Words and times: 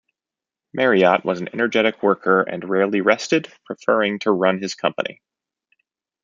Marriott 0.73 1.23
was 1.23 1.41
an 1.41 1.49
energetic 1.53 2.01
worker 2.01 2.41
and 2.41 2.67
rarely 2.67 3.01
rested, 3.01 3.53
preferring 3.65 4.17
to 4.17 4.31
run 4.31 4.59
his 4.59 4.73
company. 4.73 5.21